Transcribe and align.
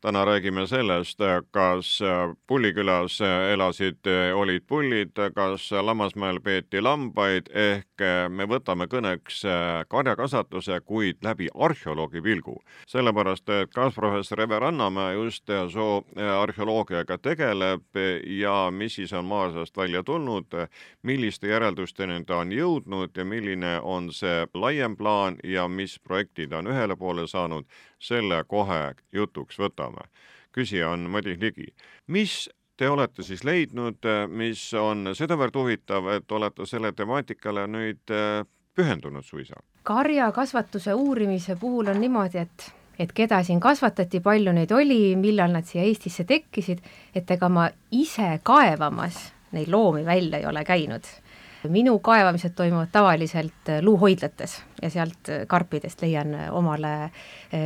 täna 0.00 0.24
räägime 0.26 0.66
sellest, 0.66 1.20
kas 1.50 1.98
Pullikülas 2.46 3.20
elasid, 3.52 4.06
olid 4.34 4.66
pullid, 4.66 5.12
kas 5.34 5.70
Lammasmäel 5.72 6.40
peeti 6.40 6.80
lambaid, 6.80 7.50
ehk 7.52 7.89
me 8.28 8.46
võtame 8.48 8.86
kõneks 8.90 9.42
karjakasvatuse, 9.88 10.80
kuid 10.86 11.20
läbi 11.22 11.48
arheoloogi 11.54 12.22
pilgu. 12.22 12.56
sellepärast, 12.86 13.48
et 13.48 13.72
kaasprofessor 13.74 14.40
Eve 14.40 14.58
Rannamäe 14.58 15.14
just 15.14 15.46
zooarheoloogiaga 15.46 17.18
tegeleb 17.18 18.00
ja 18.26 18.70
mis 18.70 18.94
siis 18.94 19.12
on 19.12 19.24
maa 19.24 19.52
seast 19.52 19.76
välja 19.76 20.02
tulnud, 20.02 20.46
milliste 21.02 21.48
järeldusteni 21.48 22.24
ta 22.24 22.36
on 22.36 22.52
jõudnud 22.52 23.16
ja 23.16 23.24
milline 23.24 23.80
on 23.82 24.12
see 24.12 24.46
laiem 24.54 24.96
plaan 24.96 25.36
ja 25.44 25.68
mis 25.68 25.98
projektid 25.98 26.52
on 26.52 26.66
ühele 26.66 26.96
poole 26.96 27.26
saanud, 27.26 27.66
selle 27.98 28.44
kohe 28.48 28.94
jutuks 29.12 29.58
võtame. 29.58 30.08
küsija 30.52 30.88
on 30.90 31.10
Madis 31.10 31.38
Ligi. 31.38 31.74
mis 32.06 32.48
te 32.80 32.88
olete 32.88 33.22
siis 33.26 33.42
leidnud, 33.44 34.06
mis 34.32 34.62
on 34.80 35.12
sedavõrd 35.16 35.56
huvitav, 35.60 36.06
et 36.16 36.32
olete 36.32 36.64
selle 36.64 36.94
temaatikale 36.96 37.66
nüüd 37.68 38.12
äh, 38.14 38.40
pühendunud 38.74 39.26
suisa? 39.26 39.60
karjakasvatuse 39.84 40.94
uurimise 40.94 41.56
puhul 41.60 41.92
on 41.92 42.00
niimoodi, 42.00 42.44
et 42.46 42.70
et 43.00 43.12
keda 43.16 43.38
siin 43.44 43.60
kasvatati, 43.64 44.20
palju 44.20 44.52
neid 44.52 44.72
oli, 44.76 45.16
millal 45.16 45.54
nad 45.56 45.64
siia 45.64 45.86
Eestisse 45.88 46.26
tekkisid, 46.28 46.82
et 47.16 47.30
ega 47.32 47.48
ma 47.48 47.70
ise 47.96 48.34
kaevamas 48.44 49.20
neid 49.56 49.72
loomi 49.72 50.04
välja 50.04 50.38
ei 50.38 50.44
ole 50.46 50.64
käinud 50.68 51.08
minu 51.68 51.98
kaevamised 51.98 52.50
toimuvad 52.50 52.88
tavaliselt 52.92 53.68
äh, 53.68 53.82
luuhoidlates 53.82 54.62
ja 54.82 54.90
sealt 54.90 55.28
äh, 55.28 55.46
karpidest 55.46 56.02
leian 56.02 56.34
äh, 56.34 56.54
omale 56.54 57.10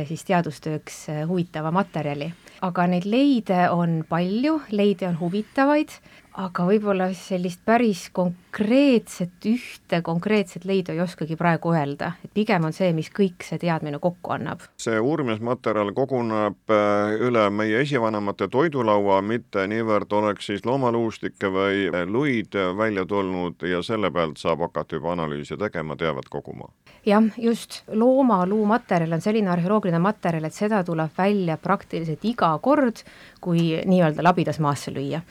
siis 0.07 0.25
teadustööks 0.25 1.07
huvitava 1.27 1.71
materjali. 1.71 2.31
Aga 2.61 2.87
neid 2.87 3.07
leide 3.09 3.69
on 3.73 4.03
palju, 4.09 4.59
leide 4.71 5.09
on 5.09 5.19
huvitavaid, 5.19 5.97
aga 6.35 6.65
võib-olla 6.67 7.07
sellist 7.15 7.61
päris 7.65 8.09
konkreetset, 8.15 9.37
ühte 9.47 10.01
konkreetset 10.03 10.65
leidu 10.67 10.91
ei 10.91 10.99
oskagi 11.03 11.37
praegu 11.39 11.71
öelda, 11.71 12.11
et 12.25 12.33
pigem 12.35 12.67
on 12.67 12.75
see, 12.75 12.91
mis 12.95 13.07
kõik 13.13 13.45
see 13.47 13.59
teadmine 13.61 13.99
kokku 14.03 14.35
annab. 14.35 14.65
see 14.81 14.99
uurimismaterjal 14.99 15.93
koguneb 15.95 16.75
äh, 16.75 17.15
üle 17.23 17.45
meie 17.55 17.79
esivanemate 17.85 18.49
toidulaua, 18.51 19.21
mitte 19.21 19.63
niivõrd 19.71 20.11
oleks 20.19 20.51
siis 20.51 20.65
loomaluustikke 20.67 21.51
või 21.51 21.87
luid 22.11 22.57
välja 22.77 23.05
tulnud 23.05 23.63
ja 23.69 23.81
selle 23.83 24.11
pealt 24.11 24.41
saab 24.41 24.67
hakata 24.67 24.99
juba 24.99 25.15
analüüse 25.15 25.57
tegema, 25.57 25.95
teavet 25.95 26.29
koguma? 26.29 26.67
jah, 27.05 27.23
just, 27.37 27.83
loomaluumaterjal 27.87 29.15
on 29.15 29.23
selline 29.23 29.51
arheoloogiline 29.55 30.03
materjal, 30.03 30.49
et 30.49 30.57
seda 30.57 30.83
tuleb 30.83 31.15
välja 31.17 31.57
praktiliselt 31.61 32.23
iga 32.27 32.44
kord, 32.61 33.03
kui 33.41 33.81
nii-öelda 33.85 34.23
labidas 34.23 34.59
maasse 34.63 34.93
lüüa 34.95 35.21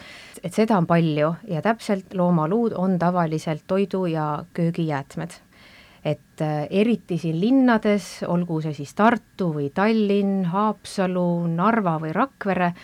et 0.44 0.52
seda 0.52 0.76
on 0.78 0.86
palju 0.86 1.32
ja 1.48 1.62
täpselt 1.64 2.14
loomaluud 2.14 2.76
on 2.76 2.98
tavaliselt 2.98 3.64
toidu- 3.66 4.06
ja 4.06 4.44
köögijäätmed. 4.52 5.30
et 6.04 6.40
äh, 6.40 6.66
eriti 6.70 7.16
siin 7.18 7.40
linnades, 7.40 8.22
olgu 8.28 8.60
see 8.60 8.74
siis 8.76 8.90
Tartu 8.94 9.46
või 9.54 9.70
Tallinn, 9.74 10.44
Haapsalu, 10.44 11.46
Narva 11.48 11.94
või 11.96 12.10
Rakvere, 12.12 12.74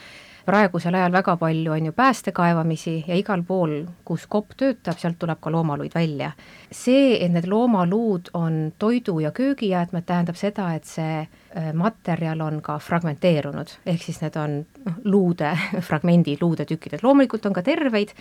praegusel 0.47 0.95
ajal 0.95 1.13
väga 1.13 1.35
palju 1.37 1.73
on 1.73 1.87
ju 1.87 1.93
päästekaevamisi 1.93 3.05
ja 3.09 3.19
igal 3.21 3.43
pool, 3.43 3.85
kus 4.05 4.25
kopp 4.27 4.57
töötab, 4.57 4.97
sealt 4.97 5.19
tuleb 5.19 5.37
ka 5.41 5.53
loomaluid 5.53 5.93
välja. 5.95 6.33
see, 6.73 7.25
et 7.25 7.33
need 7.33 7.45
loomaluud 7.45 8.31
on 8.33 8.73
toidu- 8.79 9.21
ja 9.21 9.31
köögijäätmed, 9.31 10.05
tähendab 10.07 10.37
seda, 10.37 10.73
et 10.75 10.85
see 10.85 11.29
materjal 11.75 12.41
on 12.41 12.61
ka 12.63 12.79
fragmenteerunud, 12.79 13.73
ehk 13.87 14.03
siis 14.03 14.21
need 14.23 14.37
on 14.39 14.61
noh, 14.87 15.03
luude 15.05 15.51
fragmendid, 15.89 16.39
luudetükid, 16.43 16.95
et 16.95 17.03
loomulikult 17.03 17.47
on 17.51 17.57
ka 17.57 17.65
terveid, 17.67 18.15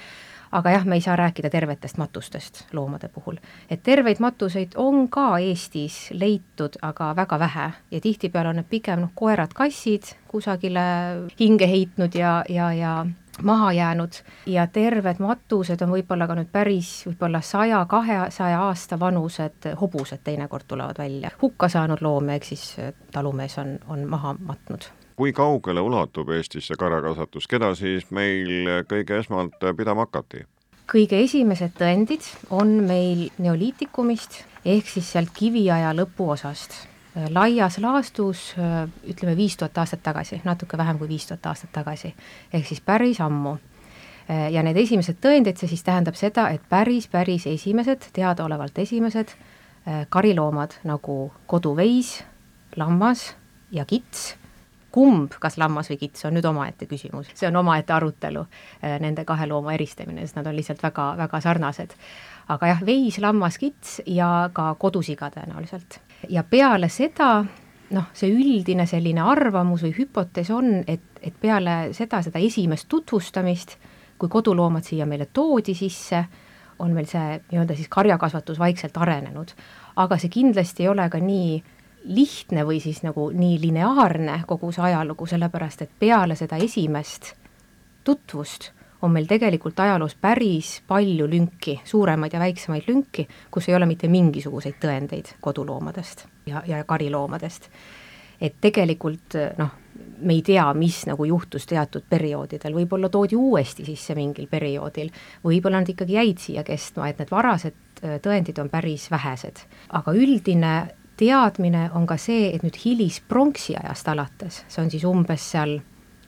aga 0.52 0.74
jah, 0.74 0.86
me 0.86 0.98
ei 0.98 1.04
saa 1.06 1.16
rääkida 1.20 1.50
tervetest 1.54 2.00
matustest 2.02 2.64
loomade 2.74 3.10
puhul. 3.14 3.38
et 3.70 3.84
terveid 3.84 4.20
matuseid 4.20 4.74
on 4.76 5.08
ka 5.10 5.38
Eestis 5.38 6.10
leitud, 6.12 6.80
aga 6.82 7.14
väga 7.16 7.40
vähe 7.40 7.72
ja 7.92 8.02
tihtipeale 8.02 8.50
on 8.50 8.62
need 8.62 8.70
pigem 8.70 9.06
noh, 9.06 9.14
koerad-kassid 9.16 10.16
kusagile 10.28 10.82
hinge 11.40 11.70
heitnud 11.70 12.16
ja, 12.16 12.44
ja, 12.50 12.74
ja 12.74 13.06
maha 13.44 13.72
jäänud 13.74 14.22
ja 14.46 14.68
terved 14.68 15.20
matused 15.20 15.82
on 15.82 15.94
võib-olla 15.96 16.28
ka 16.28 16.38
nüüd 16.40 16.52
päris 16.52 16.92
võib-olla 17.08 17.42
saja, 17.42 17.86
kahesaja 17.90 18.62
aasta 18.68 19.00
vanused 19.00 19.72
hobused 19.82 20.24
teinekord 20.24 20.68
tulevad 20.68 20.98
välja. 20.98 21.32
hukka 21.42 21.70
saanud 21.70 22.02
loome, 22.02 22.36
ehk 22.36 22.44
siis 22.44 22.76
talumees 23.12 23.58
on, 23.58 23.80
on 23.88 24.08
maha 24.10 24.36
matnud 24.40 24.92
kui 25.20 25.34
kaugele 25.36 25.82
ulatub 25.84 26.30
Eestis 26.32 26.70
see 26.70 26.80
karakasvatus, 26.80 27.48
keda 27.52 27.74
siis 27.76 28.06
meil 28.16 28.70
kõige 28.88 29.20
esmalt 29.20 29.60
pidama 29.78 30.08
hakati? 30.08 30.46
kõige 30.90 31.20
esimesed 31.22 31.76
tõendid 31.78 32.26
on 32.56 32.80
meil 32.88 33.28
neoliitikumist 33.38 34.40
ehk 34.66 34.88
siis 34.90 35.12
sealt 35.14 35.30
kiviaja 35.36 35.92
lõpuosast. 35.98 36.86
Laias 37.34 37.78
laastus 37.82 38.54
ütleme 39.08 39.36
viis 39.38 39.58
tuhat 39.58 39.78
aastat 39.78 40.04
tagasi, 40.04 40.42
natuke 40.44 40.78
vähem 40.78 41.00
kui 41.00 41.10
viis 41.10 41.28
tuhat 41.28 41.46
aastat 41.52 41.72
tagasi, 41.76 42.14
ehk 42.54 42.68
siis 42.68 42.82
päris 42.82 43.22
ammu. 43.22 43.58
ja 44.30 44.64
need 44.64 44.78
esimesed 44.78 45.18
tõendid, 45.22 45.58
see 45.58 45.72
siis 45.72 45.84
tähendab 45.84 46.16
seda, 46.16 46.50
et 46.54 46.62
päris, 46.70 47.08
päris 47.10 47.48
esimesed, 47.50 48.12
teadaolevalt 48.14 48.78
esimesed 48.78 49.34
kariloomad 50.10 50.76
nagu 50.86 51.32
koduveis, 51.50 52.20
lammas 52.78 53.32
ja 53.72 53.86
kits 53.90 54.36
kumb, 54.92 55.36
kas 55.42 55.58
lammas 55.62 55.90
või 55.92 56.00
kits, 56.02 56.26
on 56.26 56.36
nüüd 56.38 56.48
omaette 56.50 56.88
küsimus, 56.90 57.30
see 57.38 57.48
on 57.50 57.60
omaette 57.62 57.94
arutelu, 57.94 58.46
äh, 58.82 58.98
nende 59.02 59.26
kahe 59.28 59.48
looma 59.50 59.76
eristamine, 59.78 60.26
sest 60.26 60.40
nad 60.40 60.50
on 60.50 60.58
lihtsalt 60.58 60.84
väga, 60.84 61.12
väga 61.18 61.42
sarnased. 61.46 61.96
aga 62.50 62.68
jah, 62.68 62.80
veis, 62.86 63.20
lammas, 63.22 63.60
kits 63.62 64.02
ja 64.10 64.50
ka 64.54 64.76
kodusiga 64.82 65.30
tõenäoliselt. 65.30 66.00
Ja 66.30 66.44
peale 66.44 66.90
seda 66.90 67.46
noh, 67.96 68.10
see 68.14 68.30
üldine 68.34 68.86
selline 68.90 69.24
arvamus 69.26 69.84
või 69.86 69.94
hüpotees 69.98 70.52
on, 70.54 70.84
et, 70.88 71.22
et 71.22 71.36
peale 71.42 71.94
seda, 71.98 72.22
seda 72.26 72.42
esimest 72.44 72.90
tutvustamist, 72.90 73.78
kui 74.20 74.30
koduloomad 74.30 74.86
siia 74.86 75.08
meile 75.10 75.30
toodi 75.34 75.76
sisse, 75.78 76.24
on 76.80 76.94
meil 76.96 77.08
see 77.10 77.40
nii-öelda 77.52 77.76
siis 77.76 77.90
karjakasvatus 77.92 78.60
vaikselt 78.60 78.98
arenenud. 78.98 79.52
aga 80.00 80.18
see 80.18 80.30
kindlasti 80.32 80.84
ei 80.84 80.90
ole 80.90 81.10
ka 81.10 81.20
nii 81.20 81.64
lihtne 82.16 82.64
või 82.64 82.80
siis 82.80 83.02
nagu 83.04 83.30
nii 83.36 83.58
lineaarne 83.62 84.44
kogu 84.48 84.72
see 84.72 84.84
ajalugu, 84.88 85.26
sellepärast 85.28 85.82
et 85.82 85.92
peale 86.00 86.36
seda 86.40 86.56
esimest 86.56 87.34
tutvust 88.04 88.72
on 89.02 89.12
meil 89.12 89.28
tegelikult 89.30 89.80
ajaloos 89.80 90.16
päris 90.22 90.80
palju 90.88 91.28
lünki, 91.30 91.80
suuremaid 91.86 92.34
ja 92.34 92.40
väiksemaid 92.40 92.88
lünki, 92.88 93.28
kus 93.52 93.70
ei 93.70 93.76
ole 93.76 93.88
mitte 93.90 94.08
mingisuguseid 94.08 94.80
tõendeid 94.82 95.36
koduloomadest 95.42 96.26
ja, 96.46 96.64
ja 96.68 96.84
kariloomadest. 96.84 97.70
et 98.42 98.56
tegelikult 98.62 99.36
noh, 99.58 99.72
me 100.22 100.34
ei 100.34 100.42
tea, 100.42 100.66
mis 100.74 101.02
nagu 101.08 101.26
juhtus 101.26 101.66
teatud 101.68 102.04
perioodidel, 102.10 102.76
võib-olla 102.76 103.10
toodi 103.10 103.36
uuesti 103.36 103.86
sisse 103.86 104.16
mingil 104.16 104.48
perioodil, 104.48 105.12
võib-olla 105.44 105.82
nad 105.82 105.90
ikkagi 105.90 106.16
jäid 106.16 106.40
siia 106.40 106.64
kestma, 106.64 107.10
et 107.10 107.20
need 107.20 107.32
varased 107.32 108.04
tõendid 108.24 108.60
on 108.62 108.70
päris 108.70 109.10
vähesed. 109.12 109.60
aga 109.90 110.14
üldine 110.16 110.74
teadmine 111.20 111.90
on 111.94 112.08
ka 112.08 112.18
see, 112.18 112.54
et 112.56 112.64
nüüd 112.64 112.78
hilispronksi 112.86 113.76
ajast 113.76 114.08
alates, 114.08 114.64
see 114.68 114.84
on 114.84 114.92
siis 114.92 115.04
umbes 115.04 115.52
seal 115.52 115.80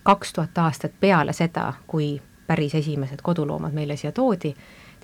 kaks 0.04 0.34
tuhat 0.34 0.58
aastat 0.58 0.98
peale 1.00 1.34
seda, 1.34 1.74
kui 1.88 2.20
päris 2.52 2.76
esimesed 2.76 3.22
koduloomad 3.24 3.72
meile 3.72 3.96
siia 3.96 4.12
toodi, 4.12 4.52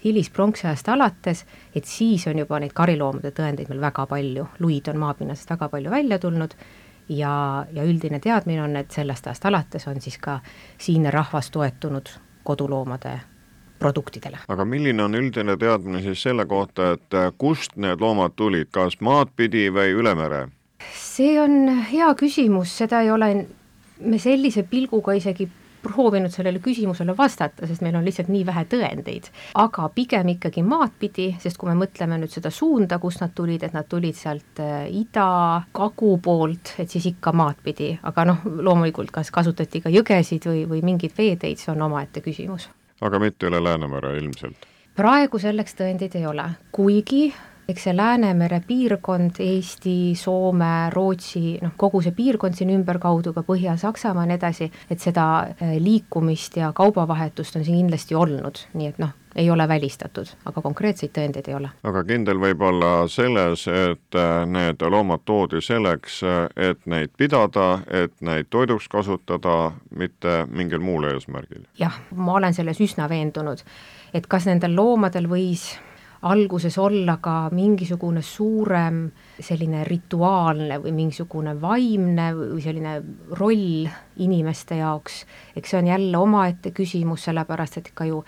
hilispronksi 0.03 0.67
ajast 0.67 0.89
alates, 0.89 1.45
et 1.75 1.85
siis 1.87 2.27
on 2.27 2.41
juba 2.43 2.59
neid 2.59 2.73
kariloomade 2.75 3.31
tõendeid 3.37 3.71
meil 3.71 3.79
väga 3.81 4.03
palju, 4.09 4.49
luid 4.59 4.89
on 4.91 4.99
maapinnasest 5.03 5.53
väga 5.55 5.69
palju 5.71 5.93
välja 5.93 6.19
tulnud 6.19 6.55
ja, 7.09 7.31
ja 7.71 7.85
üldine 7.87 8.19
teadmine 8.19 8.65
on, 8.65 8.75
et 8.75 8.91
sellest 8.91 9.27
ajast 9.31 9.47
alates 9.47 9.87
on 9.87 10.01
siis 10.03 10.19
ka 10.19 10.39
siinne 10.77 11.11
rahvas 11.11 11.51
toetunud 11.55 12.11
koduloomade 12.43 13.13
produktidele. 13.79 14.43
aga 14.47 14.65
milline 14.65 15.03
on 15.03 15.15
üldine 15.15 15.55
teadmine 15.57 16.01
siis 16.03 16.23
selle 16.27 16.45
kohta, 16.45 16.91
et 16.97 17.13
äh, 17.15 17.31
kust 17.37 17.77
need 17.77 18.03
loomad 18.03 18.35
tulid, 18.35 18.67
kas 18.71 18.99
maad 18.99 19.31
pidi 19.35 19.69
või 19.71 19.95
üle 19.95 20.15
mere? 20.19 20.47
see 20.93 21.39
on 21.41 21.69
hea 21.93 22.11
küsimus, 22.19 22.75
seda 22.83 23.01
ei 23.01 23.11
ole 23.11 23.31
me 23.99 24.19
sellise 24.21 24.67
pilguga 24.67 25.15
isegi 25.17 25.47
proovinud 25.83 26.33
sellele 26.33 26.59
küsimusele 26.63 27.15
vastata, 27.17 27.67
sest 27.67 27.83
meil 27.85 27.95
on 27.97 28.05
lihtsalt 28.05 28.29
nii 28.31 28.45
vähe 28.45 28.63
tõendeid. 28.71 29.29
aga 29.55 29.89
pigem 29.95 30.33
ikkagi 30.35 30.63
maad 30.63 30.95
pidi, 30.99 31.29
sest 31.41 31.57
kui 31.57 31.69
me 31.69 31.77
mõtleme 31.85 32.19
nüüd 32.21 32.33
seda 32.33 32.51
suunda, 32.53 32.99
kust 32.99 33.21
nad 33.21 33.33
tulid, 33.35 33.63
et 33.63 33.73
nad 33.73 33.87
tulid 33.89 34.15
sealt 34.17 34.61
äh, 34.63 34.87
ida, 34.91 35.27
kagu 35.75 36.17
poolt, 36.23 36.75
et 36.79 36.89
siis 36.89 37.09
ikka 37.13 37.33
maad 37.33 37.61
pidi, 37.63 37.91
aga 38.03 38.25
noh, 38.31 38.45
loomulikult 38.45 39.11
kas 39.11 39.31
kasutati 39.31 39.81
ka 39.83 39.93
jõgesid 39.93 40.49
või, 40.49 40.63
või 40.69 40.81
mingeid 40.85 41.15
veeteid, 41.17 41.61
see 41.61 41.73
on 41.73 41.85
omaette 41.89 42.23
küsimus. 42.25 42.69
aga 43.01 43.19
mitte 43.19 43.47
üle 43.51 43.61
Läänemere 43.63 44.17
ilmselt? 44.17 44.67
praegu 44.97 45.39
selleks 45.39 45.77
tõendeid 45.77 46.15
ei 46.17 46.25
ole, 46.25 46.49
kuigi 46.73 47.27
eks 47.67 47.83
see 47.83 47.95
Läänemere 47.95 48.61
piirkond, 48.67 49.41
Eesti, 49.43 50.15
Soome, 50.15 50.89
Rootsi, 50.93 51.57
noh, 51.61 51.73
kogu 51.77 52.01
see 52.05 52.15
piirkond 52.15 52.55
siin 52.55 52.71
ümberkaudu, 52.71 53.33
ka 53.35 53.43
Põhja-Saksamaa 53.47 54.23
ja 54.23 54.31
nii 54.31 54.39
edasi, 54.39 54.67
et 54.91 55.03
seda 55.03 55.27
äh, 55.43 55.75
liikumist 55.83 56.57
ja 56.61 56.71
kaubavahetust 56.75 57.59
on 57.59 57.65
siin 57.67 57.81
kindlasti 57.81 58.15
olnud, 58.15 58.61
nii 58.73 58.91
et 58.93 59.01
noh, 59.03 59.11
ei 59.35 59.49
ole 59.51 59.67
välistatud, 59.67 60.31
aga 60.49 60.63
konkreetseid 60.63 61.11
tõendeid 61.13 61.49
ei 61.51 61.57
ole. 61.57 61.71
aga 61.83 62.03
kindel 62.07 62.39
võib 62.41 62.63
olla 62.69 62.91
selles, 63.11 63.67
et 63.67 64.15
äh, 64.15 64.45
need 64.47 64.87
loomad 64.87 65.25
toodi 65.27 65.61
selleks, 65.61 66.21
et 66.55 66.87
neid 66.87 67.11
pidada, 67.17 67.81
et 67.91 68.15
neid 68.21 68.47
toiduks 68.49 68.87
kasutada, 68.87 69.73
mitte 69.91 70.45
mingil 70.47 70.79
muul 70.79 71.09
eesmärgil? 71.11 71.67
jah, 71.79 71.99
ma 72.15 72.39
olen 72.39 72.55
selles 72.55 72.79
üsna 72.79 73.09
veendunud, 73.11 73.65
et 74.15 74.31
kas 74.31 74.47
nendel 74.47 74.75
loomadel 74.79 75.27
võis 75.27 75.73
alguses 76.21 76.77
olla 76.77 77.17
ka 77.21 77.49
mingisugune 77.53 78.21
suurem 78.21 79.03
selline 79.39 79.83
rituaalne 79.85 80.79
või 80.81 80.93
mingisugune 80.95 81.53
vaimne 81.61 82.31
või 82.35 82.61
selline 82.63 82.95
roll 83.37 83.87
inimeste 84.23 84.79
jaoks, 84.81 85.25
eks 85.55 85.69
see 85.73 85.81
on 85.81 85.91
jälle 85.91 86.17
omaette 86.17 86.71
küsimus, 86.71 87.27
sellepärast 87.27 87.77
et 87.77 87.91
ikka 87.93 88.09
ju 88.09 88.23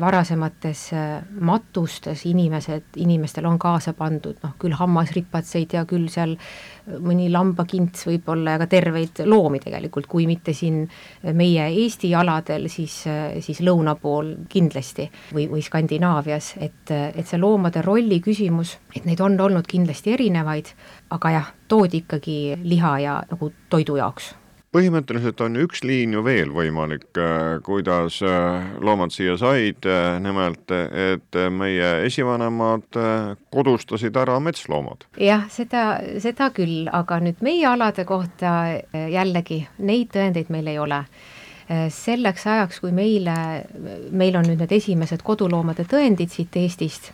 varasemates 0.00 0.92
äh, 0.92 1.22
matustes 1.40 2.26
inimesed, 2.26 2.94
inimestel 3.02 3.46
on 3.50 3.58
kaasa 3.58 3.92
pandud 3.98 4.38
noh, 4.44 4.54
küll 4.60 4.76
hammasripatseid 4.78 5.74
ja 5.74 5.82
küll 5.90 6.06
seal 6.12 6.36
mõni 7.02 7.28
lambakints 7.30 8.06
võib-olla 8.06 8.56
ja 8.56 8.60
ka 8.62 8.68
terveid 8.70 9.22
loomi 9.26 9.60
tegelikult, 9.62 10.06
kui 10.10 10.26
mitte 10.30 10.54
siin 10.54 10.84
meie 11.38 11.68
Eesti 11.82 12.12
aladel, 12.18 12.66
siis, 12.70 12.96
siis 13.42 13.62
lõuna 13.62 13.94
pool 13.98 14.34
kindlasti 14.50 15.06
või, 15.34 15.46
või 15.50 15.62
Skandinaavias, 15.62 16.56
et, 16.58 16.90
et 16.90 17.26
see 17.26 17.38
loomade 17.38 17.82
rolli 17.86 18.18
küsimus, 18.22 18.76
et 18.96 19.06
neid 19.06 19.22
on 19.22 19.38
olnud 19.40 19.70
kindlasti 19.70 20.14
erinevaid, 20.18 20.74
aga 21.14 21.34
jah, 21.38 21.54
toodi 21.70 22.02
ikkagi 22.02 22.38
liha 22.66 22.94
ja 23.06 23.18
nagu 23.30 23.52
toidu 23.70 23.98
jaoks 24.02 24.34
põhimõtteliselt 24.72 25.40
on 25.44 25.58
üks 25.62 25.82
liin 25.84 26.14
ju 26.16 26.22
veel 26.24 26.52
võimalik, 26.54 27.10
äh, 27.20 27.58
kuidas 27.64 28.20
äh, 28.24 28.70
loomad 28.80 29.12
siia 29.12 29.36
said, 29.40 29.84
äh, 29.84 30.16
nimelt 30.22 30.72
et 30.72 31.38
meie 31.52 31.90
esivanemad 32.06 32.98
kodustasid 33.52 34.16
ära 34.16 34.38
metsloomad. 34.40 35.06
jah, 35.20 35.44
seda, 35.52 36.00
seda 36.22 36.50
küll, 36.56 36.88
aga 36.92 37.20
nüüd 37.20 37.42
meie 37.44 37.66
alade 37.68 38.06
kohta 38.08 38.54
jällegi 38.92 39.62
neid 39.78 40.12
tõendeid 40.14 40.50
meil 40.52 40.72
ei 40.72 40.78
ole 40.82 41.04
selleks 41.92 42.42
ajaks, 42.50 42.80
kui 42.82 42.90
meile, 42.92 43.34
meil 44.10 44.36
on 44.36 44.44
nüüd 44.48 44.60
need 44.60 44.72
esimesed 44.76 45.22
koduloomade 45.24 45.86
tõendid 45.88 46.32
siit 46.34 46.56
Eestist 46.58 47.12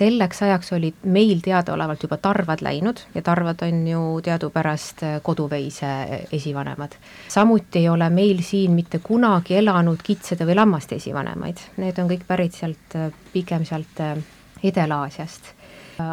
selleks 0.00 0.42
ajaks 0.46 0.72
olid 0.76 1.04
meil 1.12 1.42
teadaolevalt 1.44 2.06
juba 2.06 2.16
tarvad 2.22 2.64
läinud 2.64 3.02
ja 3.14 3.22
tarvad 3.22 3.62
on 3.66 3.86
ju 3.88 4.02
teadupärast 4.24 5.04
koduveise 5.22 5.92
esivanemad. 6.32 6.96
samuti 7.28 7.78
ei 7.84 7.88
ole 7.88 8.10
meil 8.10 8.42
siin 8.42 8.72
mitte 8.72 8.98
kunagi 9.04 9.58
elanud 9.60 10.02
kitsede 10.02 10.48
või 10.48 10.56
lammaste 10.56 10.96
esivanemaid, 10.96 11.64
need 11.76 11.98
on 12.00 12.10
kõik 12.10 12.26
pärit 12.26 12.56
sealt, 12.56 12.98
pigem 13.32 13.64
sealt 13.68 14.04
Edela-Aasiast 14.60 15.54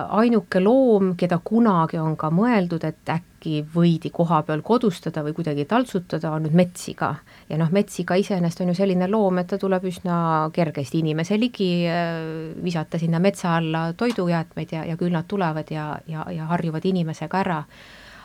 ainuke 0.10 0.60
loom, 0.60 1.16
keda 1.20 1.40
kunagi 1.44 2.00
on 2.02 2.16
ka 2.20 2.30
mõeldud, 2.34 2.84
et 2.88 3.12
äkki 3.14 3.27
võidi 3.74 4.10
koha 4.12 4.42
peal 4.44 4.62
kodustada 4.66 5.22
või 5.24 5.36
kuidagi 5.38 5.66
taltsutada, 5.66 6.32
on 6.32 6.44
nüüd 6.48 6.56
metssiga. 6.58 7.16
ja 7.50 7.58
noh, 7.58 7.70
metssiga 7.72 8.16
iseenesest 8.16 8.62
on 8.62 8.74
ju 8.74 8.76
selline 8.76 9.08
loom, 9.08 9.38
et 9.38 9.48
ta 9.48 9.58
tuleb 9.58 9.84
üsna 9.86 10.50
kergesti 10.54 11.00
inimese 11.00 11.38
ligi, 11.40 11.88
äh, 11.88 12.54
visata 12.64 13.00
sinna 13.00 13.20
metsa 13.20 13.56
alla 13.58 13.94
toidujäätmeid 13.94 14.72
ja, 14.72 14.86
ja 14.86 14.98
küll 14.98 15.14
nad 15.14 15.28
tulevad 15.28 15.72
ja, 15.72 15.98
ja, 16.08 16.26
ja 16.32 16.46
harjuvad 16.46 16.86
inimesega 16.86 17.40
ära. 17.40 17.64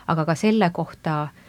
aga 0.07 0.25
ka 0.25 0.35
selle 0.35 0.69
kohta 0.69 1.29
Äh, 1.29 1.43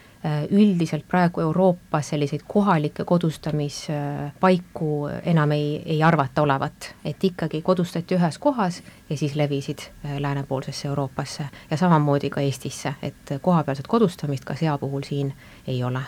üldiselt 0.51 1.05
praegu 1.09 1.41
Euroopas 1.41 2.09
selliseid 2.09 2.41
kohalikke 2.49 3.05
kodustamispaiku 3.05 5.09
enam 5.25 5.51
ei, 5.51 5.83
ei 5.87 6.03
arvata 6.03 6.43
olevat, 6.43 6.95
et 7.05 7.25
ikkagi 7.25 7.63
kodustati 7.63 8.17
ühes 8.17 8.39
kohas 8.39 8.83
ja 9.11 9.17
siis 9.17 9.37
levisid 9.37 9.79
äh, 9.79 10.17
läänepoolsesse 10.19 10.89
Euroopasse 10.89 11.45
ja 11.71 11.77
samamoodi 11.77 12.31
ka 12.31 12.41
Eestisse, 12.41 12.95
et 13.03 13.39
kohapealset 13.41 13.87
kodustamist 13.87 14.45
ka 14.45 14.55
sea 14.55 14.79
puhul 14.79 15.03
siin 15.03 15.35
ei 15.67 15.85
ole. 15.85 16.01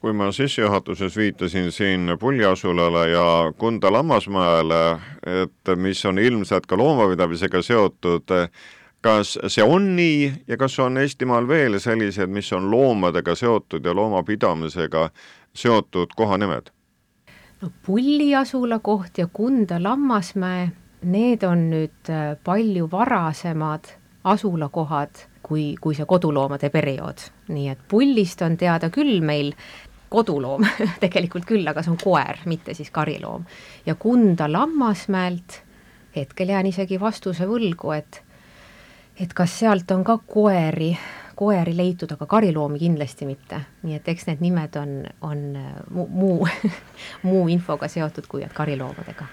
Kui 0.00 0.12
ma 0.12 0.32
sissejuhatuses 0.32 1.16
viitasin 1.16 1.72
siin 1.72 2.16
Puljasulale 2.20 3.10
ja 3.10 3.52
Kunda 3.58 3.92
lammasmäele, 3.92 5.00
et 5.42 5.76
mis 5.76 6.04
on 6.06 6.18
ilmselt 6.18 6.66
ka 6.66 6.76
loomapidamisega 6.76 7.62
seotud, 7.62 8.30
kas 9.06 9.36
see 9.46 9.62
on 9.62 9.92
nii 9.96 10.32
ja 10.48 10.56
kas 10.58 10.78
on 10.82 10.98
Eestimaal 10.98 11.46
veel 11.48 11.78
sellised, 11.82 12.30
mis 12.32 12.48
on 12.52 12.70
loomadega 12.70 13.34
seotud 13.38 13.84
ja 13.84 13.94
loomapidamisega 13.94 15.10
seotud 15.54 16.16
kohanimed? 16.16 16.72
no 17.60 17.70
Pulli 17.86 18.34
asulakoht 18.34 19.18
ja 19.18 19.28
Kunda 19.32 19.78
lammasmäe, 19.82 20.68
need 21.02 21.46
on 21.46 21.68
nüüd 21.70 22.10
äh, 22.10 22.34
palju 22.44 22.88
varasemad 22.90 23.92
asulakohad 24.24 25.22
kui, 25.42 25.74
kui 25.80 25.94
see 25.94 26.06
koduloomade 26.08 26.70
periood. 26.74 27.28
nii 27.48 27.68
et 27.68 27.86
Pullist 27.88 28.42
on 28.42 28.56
teada 28.56 28.90
küll 28.90 29.20
meil 29.22 29.52
koduloom 30.10 30.66
tegelikult 31.04 31.46
küll, 31.46 31.66
aga 31.68 31.82
see 31.82 31.94
on 31.94 32.02
koer, 32.02 32.42
mitte 32.44 32.74
siis 32.74 32.90
kariloom. 32.90 33.46
ja 33.86 33.94
Kunda 33.94 34.50
lammasmäelt 34.52 35.62
hetkel 36.16 36.48
jään 36.48 36.66
isegi 36.66 37.00
vastuse 37.00 37.46
võlgu, 37.46 37.92
et 37.94 38.25
et 39.20 39.32
kas 39.34 39.58
sealt 39.58 39.90
on 39.90 40.04
ka 40.04 40.18
koeri, 40.18 40.90
koeri 41.36 41.76
leitud, 41.76 42.12
aga 42.12 42.26
kariloomi 42.26 42.78
kindlasti 42.78 43.26
mitte, 43.28 43.60
nii 43.82 43.96
et 43.96 44.08
eks 44.12 44.28
need 44.28 44.44
nimed 44.44 44.76
on, 44.80 44.94
on 45.24 45.42
muu, 45.90 46.06
muu, 46.08 46.48
muu 47.28 47.48
infoga 47.48 47.88
seotud 47.88 48.28
kui 48.28 48.46
kariloomadega. 48.54 49.28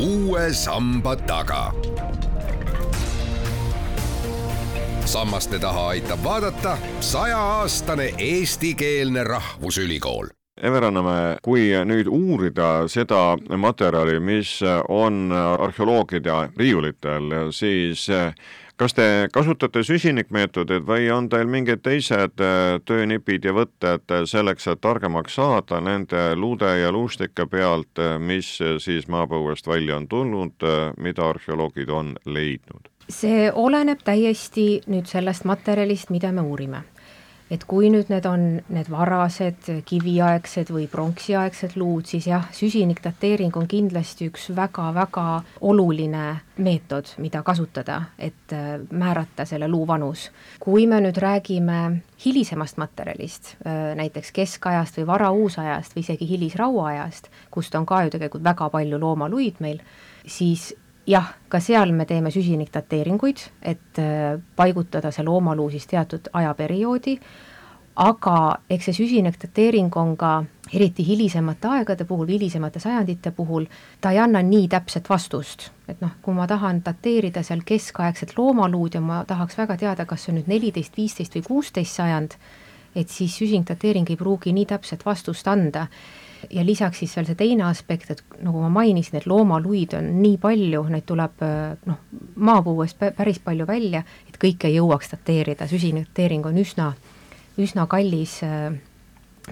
uue 0.00 0.52
samba 0.52 1.16
taga. 1.16 1.72
sammaste 5.04 5.58
taha 5.58 5.88
aitab 5.88 6.24
vaadata 6.24 6.78
sajaaastane 7.00 8.14
eestikeelne 8.18 9.24
rahvusülikool 9.24 10.28
Ever 10.62 10.84
Annamäe, 10.84 11.36
kui 11.42 11.70
nüüd 11.88 12.08
uurida 12.12 12.86
seda 12.92 13.36
materjali, 13.56 14.18
mis 14.20 14.58
on 14.88 15.32
arheoloogide 15.32 16.50
riiulitel, 16.58 17.30
siis 17.56 18.04
kas 18.80 18.94
te 18.96 19.06
kasutate 19.32 19.82
süsinikmeetodit 19.84 20.84
või 20.88 21.08
on 21.12 21.28
teil 21.32 21.48
mingid 21.48 21.82
teised 21.84 22.40
töönipid 22.88 23.44
ja 23.44 23.52
võtted 23.56 24.14
selleks, 24.28 24.68
et 24.72 24.80
targemaks 24.80 25.36
saada 25.40 25.80
nende 25.84 26.30
luude 26.36 26.70
ja 26.80 26.92
luustike 26.92 27.48
pealt, 27.48 28.00
mis 28.20 28.54
siis 28.84 29.08
maapõuest 29.08 29.68
välja 29.68 29.96
on 29.96 30.08
tulnud, 30.08 30.68
mida 30.96 31.28
arheoloogid 31.28 31.88
on 31.88 32.16
leidnud? 32.26 32.88
see 33.10 33.48
oleneb 33.50 34.04
täiesti 34.06 34.84
nüüd 34.86 35.08
sellest 35.10 35.42
materjalist, 35.42 36.12
mida 36.14 36.30
me 36.30 36.44
uurime 36.46 36.84
et 37.50 37.64
kui 37.66 37.90
nüüd 37.90 38.10
need 38.12 38.26
on 38.30 38.44
need 38.70 38.90
varased 38.90 39.70
kiviaegsed 39.88 40.70
või 40.70 40.86
pronksiaegsed 40.90 41.74
luud, 41.80 42.06
siis 42.06 42.28
jah, 42.30 42.46
süsinikdateering 42.54 43.56
on 43.58 43.66
kindlasti 43.70 44.28
üks 44.30 44.50
väga-väga 44.56 45.26
oluline 45.66 46.24
meetod, 46.60 47.10
mida 47.18 47.42
kasutada, 47.42 48.02
et 48.18 48.54
äh, 48.54 48.76
määrata 48.90 49.46
selle 49.48 49.68
luu 49.68 49.86
vanus. 49.88 50.28
kui 50.60 50.86
me 50.86 51.00
nüüd 51.00 51.18
räägime 51.18 52.02
hilisemast 52.24 52.76
materjalist, 52.78 53.56
äh, 53.66 53.96
näiteks 53.98 54.32
keskajast 54.32 55.00
või 55.00 55.06
varauusajast 55.06 55.96
või 55.96 56.04
isegi 56.06 56.28
hilisrauaajast, 56.28 57.30
kust 57.50 57.74
on 57.74 57.86
ka 57.86 58.04
ju 58.04 58.14
tegelikult 58.14 58.44
väga 58.44 58.70
palju 58.70 59.00
loomaluid 59.00 59.58
meil, 59.60 59.82
siis 60.26 60.74
jah, 61.06 61.34
ka 61.48 61.60
seal 61.60 61.92
me 61.92 62.04
teeme 62.06 62.30
süsinikdateeringuid, 62.30 63.46
et 63.62 63.98
äh, 63.98 64.40
paigutada 64.56 65.10
see 65.14 65.24
loomaluu 65.24 65.70
siis 65.70 65.86
teatud 65.90 66.30
ajaperioodi, 66.32 67.16
aga 68.00 68.36
eks 68.70 68.90
see 68.90 68.98
süsinikudateering 69.02 69.96
on 69.98 70.14
ka 70.16 70.32
eriti 70.72 71.04
hilisemate 71.06 71.68
aegade 71.68 72.06
puhul, 72.06 72.28
hilisemate 72.30 72.80
sajandite 72.80 73.32
puhul, 73.34 73.66
ta 74.00 74.14
ei 74.14 74.20
anna 74.22 74.42
nii 74.42 74.68
täpset 74.68 75.10
vastust. 75.10 75.70
et 75.88 76.00
noh, 76.00 76.12
kui 76.22 76.34
ma 76.34 76.46
tahan 76.46 76.84
dateerida 76.86 77.42
seal 77.42 77.64
keskaegset 77.66 78.36
loomaluud 78.38 78.94
ja 78.94 79.00
ma 79.02 79.24
tahaks 79.26 79.58
väga 79.58 79.76
teada, 79.76 80.06
kas 80.06 80.24
see 80.24 80.32
on 80.32 80.38
nüüd 80.38 80.50
neliteist, 80.52 80.96
viisteist 80.96 81.34
või 81.34 81.42
kuusteist 81.48 81.98
sajand, 81.98 82.36
et 82.94 83.10
siis 83.10 83.34
süsinikdateering 83.36 84.10
ei 84.10 84.16
pruugi 84.16 84.52
nii 84.54 84.68
täpset 84.70 85.02
vastust 85.06 85.48
anda 85.50 85.88
ja 86.50 86.64
lisaks 86.66 87.02
siis 87.02 87.16
veel 87.16 87.28
see 87.28 87.38
teine 87.38 87.64
aspekt, 87.68 88.10
et 88.10 88.22
nagu 88.44 88.62
ma 88.62 88.70
mainisin, 88.80 89.20
et 89.20 89.26
loomaluid 89.26 89.94
on 89.98 90.12
nii 90.22 90.38
palju, 90.40 90.84
neid 90.92 91.06
tuleb 91.08 91.42
noh, 91.86 91.98
maapõuest 92.36 93.00
päris 93.16 93.40
palju 93.44 93.66
välja, 93.68 94.04
et 94.28 94.38
kõike 94.40 94.70
ei 94.70 94.78
jõuaks 94.78 95.12
dateerida, 95.12 95.68
süsinikdateering 95.70 96.46
on 96.48 96.60
üsna, 96.62 96.92
üsna 97.60 97.86
kallis 97.90 98.38
äh, 98.46 98.70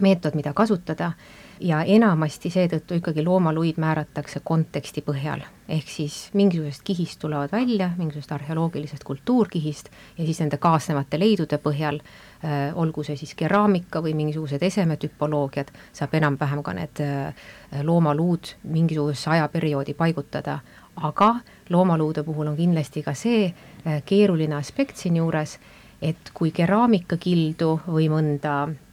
meetod, 0.00 0.34
mida 0.38 0.52
kasutada 0.56 1.12
ja 1.60 1.82
enamasti 1.84 2.50
seetõttu 2.50 2.98
ikkagi 2.98 3.24
loomaluid 3.24 3.78
määratakse 3.80 4.40
konteksti 4.44 5.02
põhjal. 5.06 5.44
Ehk 5.68 5.88
siis 5.88 6.30
mingisugusest 6.32 6.82
kihist 6.84 7.18
tulevad 7.20 7.52
välja, 7.52 7.90
mingisugusest 7.96 8.32
arheoloogilisest 8.32 9.04
kultuurkihist 9.04 9.90
ja 10.18 10.24
siis 10.24 10.40
nende 10.40 10.56
kaasnevate 10.56 11.20
leidude 11.20 11.58
põhjal 11.62 12.00
äh,, 12.00 12.72
olgu 12.74 13.04
see 13.04 13.16
siis 13.20 13.34
keraamika 13.36 14.02
või 14.04 14.14
mingisugused 14.16 14.62
esemetüpoloogiad, 14.64 15.72
saab 15.92 16.16
enam-vähem 16.16 16.62
ka 16.64 16.76
need 16.78 17.04
äh, 17.04 17.46
loomaluud 17.82 18.54
mingisugusesse 18.64 19.30
ajaperioodi 19.36 19.94
paigutada, 19.94 20.58
aga 20.96 21.34
loomaluude 21.70 22.24
puhul 22.24 22.48
on 22.48 22.56
kindlasti 22.56 23.04
ka 23.04 23.14
see 23.14 23.46
äh, 23.48 24.02
keeruline 24.04 24.56
aspekt 24.56 24.96
siinjuures, 24.96 25.58
et 26.02 26.30
kui 26.34 26.52
keraamikakildu 26.54 27.74
või 27.90 28.06
mõnda 28.08 28.58
Mm, 28.68 28.87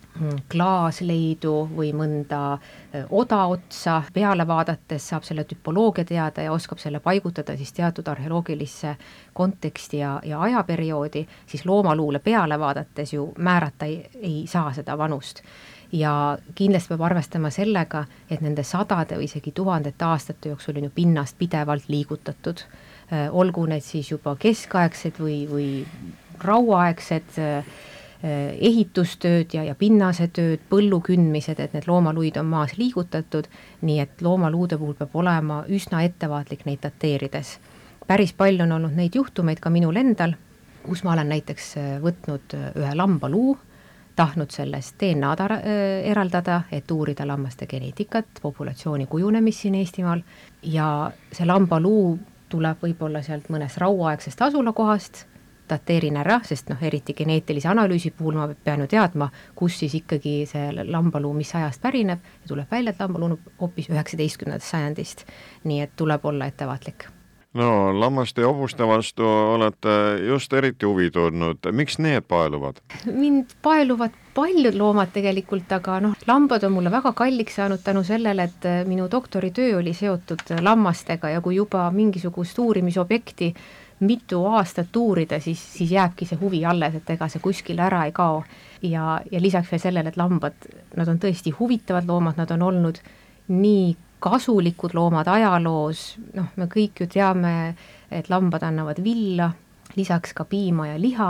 klaasleidu 0.51 1.53
või 1.75 1.91
mõnda 1.95 2.57
oda 3.10 3.41
otsa 3.51 3.98
peale 4.13 4.48
vaadates 4.48 5.10
saab 5.12 5.25
selle 5.27 5.43
tüpoloogia 5.43 6.05
teada 6.07 6.45
ja 6.45 6.53
oskab 6.55 6.79
selle 6.79 7.01
paigutada 7.03 7.57
siis 7.57 7.74
teatud 7.75 8.07
arheoloogilisse 8.07 8.95
konteksti 9.34 9.98
ja, 9.98 10.19
ja 10.24 10.41
ajaperioodi, 10.41 11.25
siis 11.48 11.65
loomaluule 11.65 12.19
peale 12.19 12.60
vaadates 12.60 13.13
ju 13.13 13.34
määrata 13.38 13.86
ei, 13.86 14.05
ei 14.22 14.43
saa 14.48 14.74
seda 14.74 14.98
vanust. 14.98 15.43
Ja 15.91 16.38
kindlasti 16.55 16.89
peab 16.91 17.03
arvestama 17.07 17.51
sellega, 17.53 18.05
et 18.29 18.41
nende 18.41 18.63
sadade 18.63 19.19
või 19.19 19.27
isegi 19.29 19.51
tuhandete 19.55 20.05
aastate 20.05 20.50
jooksul 20.50 20.79
on 20.79 20.88
ju 20.88 20.95
pinnast 20.95 21.38
pidevalt 21.38 21.89
liigutatud, 21.91 22.63
olgu 23.31 23.65
need 23.69 23.84
siis 23.86 24.10
juba 24.12 24.34
keskaegsed 24.39 25.19
või, 25.22 25.43
või 25.51 25.67
rauaaegsed 26.41 27.38
Äh, 27.38 27.63
ehitustööd 28.25 29.53
ja, 29.53 29.63
ja 29.67 29.75
pinnasetööd, 29.75 30.63
põllu 30.70 31.00
kündmised, 31.05 31.60
et 31.62 31.75
need 31.75 31.88
loomaluid 31.89 32.39
on 32.41 32.48
maas 32.50 32.75
liigutatud, 32.79 33.50
nii 33.86 34.00
et 34.01 34.24
loomaluude 34.25 34.79
puhul 34.82 34.96
peab 34.98 35.15
olema 35.22 35.62
üsna 35.70 36.01
ettevaatlik 36.05 36.65
neid 36.65 36.82
dateerides. 36.84 37.60
päris 38.08 38.34
palju 38.34 38.63
on 38.63 38.72
olnud 38.72 38.96
neid 38.96 39.15
juhtumeid 39.15 39.60
ka 39.60 39.70
minul 39.70 39.96
endal, 39.96 40.36
kus 40.86 41.03
ma 41.03 41.13
olen 41.13 41.29
näiteks 41.29 41.77
äh, 41.77 41.96
võtnud 42.01 42.53
äh, 42.53 42.72
ühe 42.82 42.96
lambaluu, 42.96 43.58
tahtnud 44.15 44.51
sellest 44.51 44.96
DNA-d 45.00 45.60
eraldada, 46.08 46.62
et 46.72 46.91
uurida 46.91 47.27
lammaste 47.27 47.67
geneetikat, 47.67 48.39
populatsiooni 48.41 49.05
kujunemist 49.12 49.65
siin 49.65 49.75
Eestimaal 49.75 50.22
ja 50.63 51.12
see 51.34 51.46
lambaluu 51.46 52.17
tuleb 52.50 52.79
võib-olla 52.82 53.22
sealt 53.25 53.50
mõnest 53.51 53.82
rauaaegsest 53.82 54.41
asulakohast 54.41 55.25
dateerin 55.69 56.17
ära, 56.22 56.39
sest 56.43 56.69
noh, 56.69 56.81
eriti 56.81 57.15
geneetilise 57.17 57.69
analüüsi 57.72 58.12
puhul 58.15 58.38
ma 58.39 58.48
pean 58.63 58.86
ju 58.86 58.88
teadma, 58.91 59.29
kus 59.55 59.79
siis 59.81 59.98
ikkagi 60.01 60.38
see 60.50 60.69
lambaluu, 60.84 61.34
mis 61.34 61.55
ajast 61.55 61.81
pärineb 61.81 62.24
ja 62.41 62.53
tuleb 62.53 62.72
välja, 62.72 62.93
et 62.93 63.03
lambaluu 63.03 63.31
on 63.31 63.38
hoopis 63.60 63.89
üheksateistkümnendast 63.93 64.72
sajandist. 64.72 65.25
nii 65.63 65.81
et 65.81 65.95
tuleb 65.95 66.25
olla 66.25 66.45
ettevaatlik 66.51 67.10
no 67.55 68.00
lammaste 68.00 68.41
ja 68.41 68.48
hobuste 68.48 68.88
vastu 68.88 69.25
olete 69.27 69.89
just 70.27 70.53
eriti 70.53 70.86
huvi 70.86 71.10
tundnud, 71.12 71.72
miks 71.72 71.98
need 72.03 72.27
paeluvad? 72.27 72.81
mind 73.05 73.55
paeluvad 73.63 74.15
paljud 74.36 74.75
loomad 74.75 75.13
tegelikult, 75.15 75.72
aga 75.72 76.00
noh, 76.03 76.15
lambad 76.27 76.65
on 76.67 76.75
mulle 76.75 76.91
väga 76.91 77.13
kalliks 77.15 77.55
saanud 77.55 77.84
tänu 77.84 78.03
sellele, 78.03 78.50
et 78.50 78.67
minu 78.88 79.07
doktoritöö 79.12 79.77
oli 79.79 79.93
seotud 79.93 80.43
lammastega 80.62 81.31
ja 81.38 81.41
kui 81.41 81.55
juba 81.55 81.88
mingisugust 81.91 82.60
uurimisobjekti 82.60 83.53
mitu 84.00 84.46
aastat 84.46 84.96
uurida, 84.96 85.40
siis, 85.40 85.62
siis 85.78 85.92
jääbki 85.92 86.25
see 86.28 86.40
huvi 86.40 86.66
alles, 86.66 86.98
et 86.98 87.10
ega 87.16 87.28
see 87.32 87.44
kuskile 87.44 87.86
ära 87.86 88.06
ei 88.06 88.12
kao. 88.12 88.44
ja, 88.82 89.20
ja 89.32 89.42
lisaks 89.42 89.72
veel 89.72 89.82
sellele, 89.82 90.12
et 90.12 90.18
lambad, 90.18 90.68
nad 90.98 91.08
on 91.08 91.20
tõesti 91.20 91.54
huvitavad 91.60 92.08
loomad, 92.08 92.38
nad 92.38 92.52
on 92.52 92.62
olnud 92.62 93.00
nii 93.48 93.96
kasulikud 94.20 94.94
loomad 94.94 95.28
ajaloos, 95.28 96.16
noh, 96.34 96.50
me 96.56 96.68
kõik 96.72 97.04
ju 97.04 97.08
teame, 97.08 97.75
et 98.12 98.30
lambad 98.30 98.64
annavad 98.64 99.00
villa, 99.04 99.52
lisaks 99.96 100.34
ka 100.34 100.46
piima 100.50 100.90
ja 100.90 101.00
liha 101.00 101.30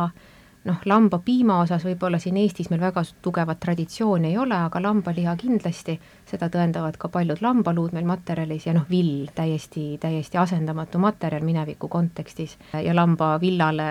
noh, 0.65 0.81
lambapiima 0.85 1.59
osas 1.61 1.83
võib-olla 1.85 2.19
siin 2.21 2.37
Eestis 2.41 2.69
meil 2.71 2.81
väga 2.81 3.03
tugevat 3.21 3.59
traditsiooni 3.61 4.31
ei 4.31 4.37
ole, 4.41 4.57
aga 4.67 4.81
lambaliha 4.81 5.35
kindlasti, 5.39 5.97
seda 6.25 6.49
tõendavad 6.53 6.97
ka 7.01 7.09
paljud 7.13 7.41
lambaluud 7.45 7.93
meil 7.95 8.07
materjalis 8.09 8.65
ja 8.67 8.73
noh, 8.77 8.87
vill 8.89 9.29
täiesti, 9.35 9.85
täiesti 10.01 10.39
asendamatu 10.41 11.01
materjal 11.01 11.45
mineviku 11.45 11.89
kontekstis. 11.91 12.57
ja 12.73 12.95
lambavillale 12.95 13.89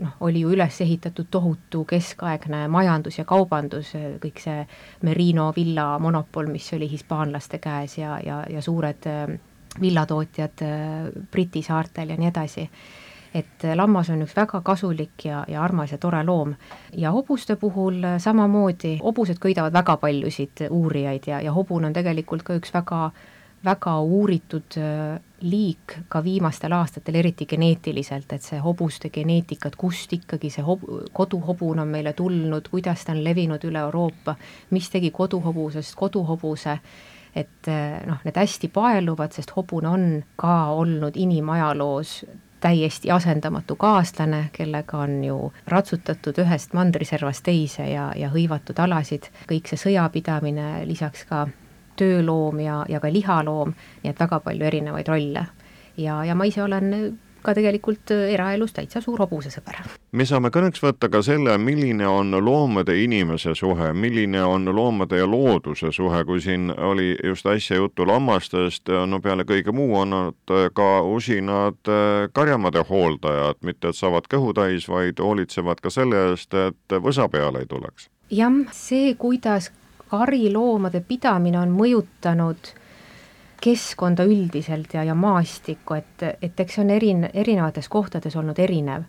noh, 0.00 0.16
oli 0.20 0.44
ju 0.44 0.52
üles 0.54 0.80
ehitatud 0.80 1.30
tohutu 1.30 1.84
keskaegne 1.84 2.66
majandus 2.68 3.18
ja 3.18 3.24
kaubandus, 3.24 3.94
kõik 4.22 4.42
see 4.42 4.66
Merino 5.02 5.50
villa 5.56 5.98
monopol, 5.98 6.46
mis 6.52 6.72
oli 6.76 6.90
hispaanlaste 6.90 7.58
käes 7.58 7.98
ja, 7.98 8.18
ja, 8.24 8.44
ja 8.50 8.62
suured 8.62 9.10
äh, 9.10 9.34
villatootjad 9.80 10.62
äh, 10.62 11.10
Briti 11.30 11.62
saartel 11.62 12.14
ja 12.14 12.20
nii 12.20 12.30
edasi 12.30 12.68
et 13.34 13.64
lammas 13.74 14.10
on 14.14 14.22
üks 14.22 14.36
väga 14.36 14.60
kasulik 14.62 15.24
ja, 15.26 15.44
ja 15.48 15.62
armas 15.62 15.90
ja 15.92 15.98
tore 15.98 16.22
loom. 16.24 16.54
ja 16.92 17.10
hobuste 17.10 17.56
puhul 17.56 18.02
samamoodi, 18.18 18.98
hobused 19.02 19.40
köidavad 19.42 19.72
väga 19.72 19.96
paljusid 19.96 20.66
uurijaid 20.70 21.26
ja, 21.26 21.40
ja 21.40 21.52
hobune 21.52 21.86
on 21.90 21.96
tegelikult 21.96 22.42
ka 22.42 22.54
üks 22.54 22.74
väga 22.74 23.10
väga 23.64 23.94
uuritud 24.00 24.76
äh, 24.76 25.20
liik 25.40 25.96
ka 26.08 26.20
viimastel 26.24 26.72
aastatel, 26.76 27.18
eriti 27.20 27.46
geneetiliselt, 27.48 28.32
et 28.32 28.44
see 28.44 28.60
hobuste 28.60 29.10
geneetikat, 29.12 29.76
kust 29.80 30.12
ikkagi 30.16 30.50
see 30.52 30.64
hob-, 30.64 30.84
koduhobune 31.16 31.84
on 31.84 31.92
meile 31.92 32.12
tulnud, 32.16 32.68
kuidas 32.72 33.04
ta 33.04 33.14
on 33.14 33.22
levinud 33.24 33.64
üle 33.64 33.80
Euroopa, 33.86 34.36
mis 34.76 34.88
tegi 34.92 35.10
koduhobusest 35.14 35.96
koduhobuse, 35.96 36.78
et 37.34 37.70
äh, 37.72 38.00
noh, 38.08 38.20
need 38.24 38.40
hästi 38.40 38.70
paeluvad, 38.74 39.32
sest 39.36 39.54
hobune 39.56 39.90
on 39.90 40.08
ka 40.40 40.56
olnud 40.76 41.16
inimajaloos 41.16 42.18
täiesti 42.64 43.10
asendamatu 43.10 43.76
kaaslane, 43.76 44.48
kellega 44.52 45.02
on 45.04 45.18
ju 45.24 45.36
ratsutatud 45.68 46.38
ühest 46.40 46.72
mandriservast 46.72 47.44
teise 47.44 47.90
ja, 47.90 48.06
ja 48.16 48.30
hõivatud 48.32 48.80
alasid, 48.80 49.28
kõik 49.50 49.68
see 49.68 49.80
sõjapidamine, 49.82 50.86
lisaks 50.88 51.26
ka 51.28 51.44
tööloom 52.00 52.62
ja, 52.64 52.78
ja 52.88 53.02
ka 53.04 53.12
lihaloom, 53.12 53.74
nii 54.02 54.14
et 54.14 54.24
väga 54.24 54.40
palju 54.46 54.66
erinevaid 54.70 55.12
rolle. 55.12 55.46
ja, 55.96 56.24
ja 56.24 56.34
ma 56.34 56.48
ise 56.48 56.62
olen 56.62 57.18
ka 57.44 57.54
tegelikult 57.56 58.12
äh, 58.14 58.30
eraelus 58.34 58.74
täitsa 58.76 59.02
suur 59.04 59.20
hobusesõber. 59.24 59.82
me 60.12 60.26
saame 60.28 60.50
kõneks 60.54 60.82
võtta 60.82 61.10
ka 61.12 61.22
selle, 61.22 61.56
milline 61.58 62.06
on 62.08 62.34
loomade 62.44 62.96
ja 62.96 63.04
inimese 63.04 63.54
suhe, 63.54 63.92
milline 63.92 64.42
on 64.44 64.68
loomade 64.74 65.20
ja 65.20 65.28
looduse 65.30 65.92
suhe, 65.92 66.24
kui 66.24 66.40
siin 66.40 66.70
oli 66.70 67.14
just 67.24 67.46
äsja 67.46 67.76
juttu 67.76 68.06
lammastest, 68.08 68.90
no 69.06 69.20
peale 69.20 69.44
kõige 69.48 69.72
muu 69.72 69.96
on 70.00 70.14
nad 70.14 70.56
ka 70.74 70.90
usinad 71.02 71.80
äh, 71.88 72.28
karjamade 72.32 72.84
hooldajad, 72.88 73.62
mitte 73.62 73.92
et 73.92 73.98
saavad 73.98 74.28
kõhu 74.30 74.54
täis, 74.56 74.88
vaid 74.88 75.20
hoolitsevad 75.20 75.80
ka 75.84 75.92
selle 75.92 76.28
eest, 76.30 76.54
et 76.54 76.98
võsa 77.02 77.28
peale 77.28 77.64
ei 77.64 77.70
tuleks. 77.70 78.08
jah, 78.30 78.60
see, 78.72 79.14
kuidas 79.18 79.70
kariloomade 80.10 81.02
pidamine 81.08 81.58
on 81.58 81.74
mõjutanud 81.74 82.74
keskkonda 83.64 84.26
üldiselt 84.28 84.94
ja, 84.94 85.04
ja 85.04 85.14
maastikku, 85.16 85.96
et, 85.96 86.26
et 86.42 86.60
eks 86.60 86.76
see 86.76 86.84
on 86.84 86.92
erin-, 86.92 87.30
erinevates 87.32 87.88
kohtades 87.88 88.36
olnud 88.36 88.58
erinev. 88.60 89.08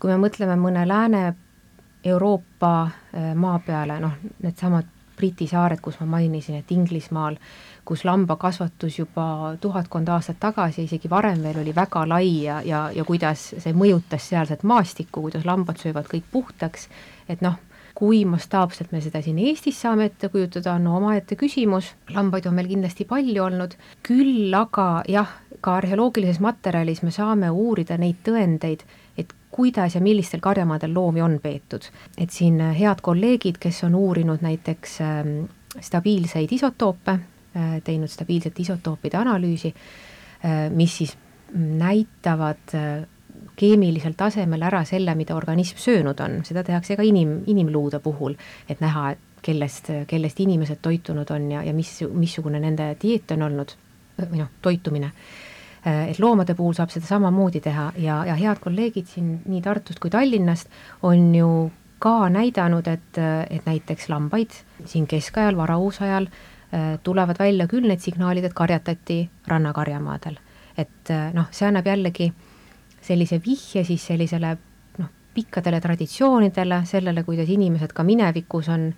kui 0.00 0.10
me 0.10 0.18
mõtleme 0.18 0.56
mõne 0.58 0.82
Lääne-Euroopa 0.88 2.72
äh, 2.82 3.30
maa 3.38 3.60
peale, 3.62 4.00
noh, 4.02 4.18
needsamad 4.42 4.88
Briti 5.16 5.46
saared, 5.46 5.78
kus 5.78 6.00
ma 6.00 6.06
mainisin, 6.16 6.56
et 6.58 6.70
Inglismaal, 6.74 7.36
kus 7.84 8.02
lambakasvatus 8.04 8.96
juba 8.98 9.54
tuhatkond 9.60 10.08
aastat 10.08 10.40
tagasi, 10.40 10.88
isegi 10.88 11.10
varem 11.10 11.44
veel 11.44 11.60
oli 11.62 11.74
väga 11.76 12.02
lai 12.08 12.30
ja, 12.42 12.56
ja, 12.66 12.80
ja 12.94 13.04
kuidas 13.04 13.52
see 13.62 13.74
mõjutas 13.76 14.26
sealset 14.32 14.64
maastikku, 14.66 15.22
kuidas 15.22 15.46
lambad 15.46 15.78
söövad 15.78 16.08
kõik 16.10 16.26
puhtaks, 16.32 16.88
et 17.28 17.44
noh, 17.44 17.60
kui 17.94 18.24
mastaapselt 18.24 18.92
me 18.92 19.00
seda 19.04 19.22
siin 19.22 19.38
Eestis 19.38 19.80
saame 19.84 20.08
ette 20.10 20.28
kujutada, 20.32 20.76
on 20.78 20.86
omaette 20.86 21.36
küsimus, 21.36 21.92
lambaid 22.14 22.46
on 22.48 22.56
meil 22.56 22.70
kindlasti 22.70 23.06
palju 23.08 23.44
olnud, 23.44 23.76
küll 24.06 24.54
aga 24.56 24.88
jah, 25.08 25.38
ka 25.62 25.76
arheoloogilises 25.80 26.40
materjalis 26.42 27.02
me 27.06 27.12
saame 27.14 27.50
uurida 27.50 27.98
neid 28.00 28.22
tõendeid, 28.26 28.84
et 29.18 29.34
kuidas 29.52 29.94
ja 29.94 30.00
millistel 30.00 30.40
karjamaadel 30.40 30.94
loomi 30.94 31.22
on 31.22 31.38
peetud. 31.42 31.84
et 32.18 32.30
siin 32.30 32.60
head 32.60 33.00
kolleegid, 33.02 33.58
kes 33.60 33.84
on 33.84 33.94
uurinud 33.94 34.40
näiteks 34.42 35.00
ähm, 35.00 35.34
stabiilseid 35.80 36.52
isotoope, 36.52 37.18
äh, 37.56 37.76
teinud 37.84 38.08
stabiilsete 38.08 38.62
isotoopide 38.62 39.16
analüüsi, 39.16 39.74
äh, 40.44 40.70
mis 40.70 40.96
siis 40.96 41.16
näitavad 41.52 42.74
äh, 42.74 43.06
keemilisel 43.56 44.16
tasemel 44.16 44.62
ära 44.62 44.84
selle, 44.88 45.14
mida 45.14 45.36
organism 45.36 45.78
söönud 45.78 46.20
on, 46.24 46.40
seda 46.44 46.64
tehakse 46.64 46.96
ka 46.96 47.04
inim, 47.06 47.42
inimluude 47.46 48.00
puhul, 48.00 48.36
et 48.68 48.80
näha, 48.80 49.10
et 49.12 49.42
kellest, 49.42 49.90
kellest 50.08 50.40
inimesed 50.40 50.78
toitunud 50.82 51.30
on 51.34 51.50
ja, 51.50 51.62
ja 51.66 51.72
mis, 51.74 51.96
missugune 52.14 52.60
nende 52.62 52.92
dieet 53.02 53.34
on 53.34 53.48
olnud 53.48 53.74
või 54.22 54.42
noh, 54.44 54.52
toitumine 54.62 55.10
Äh, 55.86 56.10
et 56.12 56.18
loomade 56.22 56.54
puhul 56.54 56.76
saab 56.78 56.92
seda 56.94 57.08
samamoodi 57.08 57.60
teha 57.62 57.88
ja, 57.98 58.20
ja 58.28 58.36
head 58.38 58.60
kolleegid 58.62 59.08
siin 59.10 59.32
nii 59.50 59.62
Tartust 59.64 59.98
kui 59.98 60.12
Tallinnast 60.14 60.70
on 61.02 61.32
ju 61.34 61.48
ka 62.02 62.28
näidanud, 62.30 62.86
et, 62.86 63.18
et 63.50 63.66
näiteks 63.66 64.08
lambaid 64.10 64.54
siin 64.86 65.08
keskajal, 65.10 65.58
varauusajal 65.58 66.28
äh, 66.30 66.86
tulevad 67.02 67.38
välja 67.42 67.66
küll 67.70 67.90
need 67.90 68.02
signaalid, 68.02 68.46
et 68.46 68.54
karjatati 68.54 69.18
rannakarjamaadel. 69.50 70.38
et 70.78 71.10
äh, 71.10 71.32
noh, 71.34 71.50
see 71.50 71.66
annab 71.66 71.90
jällegi 71.90 72.30
sellise 73.02 73.40
vihje 73.44 73.84
siis 73.84 74.06
sellisele 74.06 74.56
noh, 74.98 75.10
pikkadele 75.34 75.80
traditsioonidele, 75.80 76.84
sellele, 76.86 77.24
kuidas 77.26 77.50
inimesed 77.50 77.92
ka 77.92 78.04
minevikus 78.06 78.68
on 78.68 78.92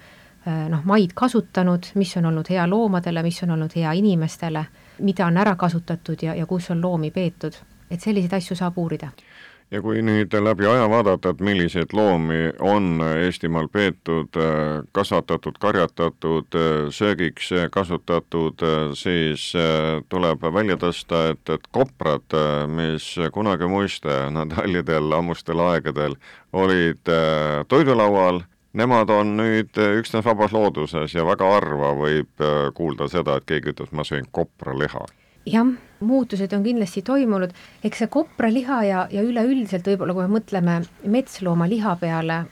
noh, 0.44 0.82
maid 0.84 1.14
kasutanud, 1.16 1.94
mis 1.96 2.16
on 2.20 2.26
olnud 2.28 2.48
hea 2.52 2.66
loomadele, 2.68 3.22
mis 3.24 3.42
on 3.46 3.54
olnud 3.56 3.72
hea 3.76 3.92
inimestele 3.96 4.66
mida 4.98 5.26
on 5.26 5.36
ära 5.36 5.56
kasutatud 5.56 6.22
ja, 6.22 6.34
ja 6.34 6.46
kus 6.46 6.70
on 6.70 6.82
loomi 6.82 7.10
peetud, 7.10 7.56
et 7.90 8.00
selliseid 8.00 8.32
asju 8.38 8.56
saab 8.56 8.78
uurida 8.78 9.10
ja 9.70 9.80
kui 9.82 10.02
nüüd 10.04 10.34
läbi 10.44 10.66
aja 10.68 10.84
vaadata, 10.90 11.32
et 11.34 11.40
milliseid 11.40 11.92
loomi 11.96 12.52
on 12.60 13.02
Eestimaal 13.24 13.68
peetud, 13.72 14.36
kasvatatud, 14.92 15.58
karjatatud, 15.60 16.58
söögiks 16.94 17.50
kasutatud, 17.74 18.62
siis 18.94 19.50
tuleb 20.08 20.46
välja 20.54 20.78
tõsta, 20.80 21.28
et, 21.34 21.44
et 21.50 21.68
koprad, 21.74 22.38
mis 22.70 23.14
kunagi 23.34 23.68
muiste 23.70 24.18
Nadalidel 24.30 25.12
ammustel 25.18 25.62
aegadel 25.64 26.18
olid 26.52 27.14
toidulaual 27.68 28.44
nemad 28.74 29.10
on 29.14 29.36
nüüd 29.38 29.78
äh, 29.78 29.98
üksnes 30.00 30.24
vabas 30.26 30.54
looduses 30.54 31.14
ja 31.14 31.24
väga 31.26 31.48
harva 31.54 31.92
võib 31.98 32.42
äh, 32.42 32.70
kuulda 32.74 33.08
seda, 33.10 33.38
et 33.38 33.46
keegi 33.48 33.74
ütleb, 33.74 33.92
ma 33.94 34.06
sõin 34.06 34.26
kopraliha. 34.34 35.06
Jah, 35.46 35.72
muutused 36.04 36.52
on 36.52 36.62
kindlasti 36.64 37.02
toimunud, 37.02 37.52
eks 37.84 38.04
see 38.04 38.12
kopraliha 38.12 38.82
ja, 38.84 39.06
ja 39.12 39.24
üleüldiselt 39.24 39.86
võib-olla, 39.88 40.16
kui 40.16 40.26
me 40.26 40.38
mõtleme 40.38 40.78
metsloomaliha 41.10 41.96
peale, 42.00 42.44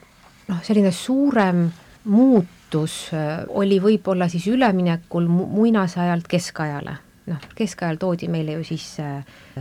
noh, 0.48 0.60
selline 0.64 0.92
suurem 0.94 1.66
muutus 2.04 3.06
äh, 3.14 3.44
oli 3.48 3.78
võib-olla 3.82 4.28
siis 4.32 4.48
üleminekul 4.50 5.28
muinasajalt 5.30 6.28
keskajale. 6.30 6.98
Noh, 7.22 7.38
keskajal 7.54 8.00
toodi 8.02 8.26
meile 8.26 8.56
ju 8.56 8.64
sisse 8.66 9.04